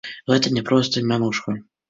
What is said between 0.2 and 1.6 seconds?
Гэта не проста мянушка.